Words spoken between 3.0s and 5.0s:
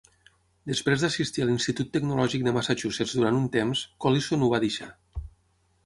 durant un temps, Collison ho va deixar.